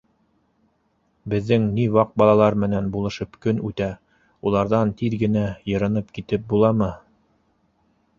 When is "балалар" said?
2.21-2.57